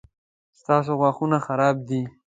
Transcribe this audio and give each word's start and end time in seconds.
ستاسو 0.59 0.91
غاښونه 0.99 1.37
خراب 1.45 1.75
دي 1.87 2.01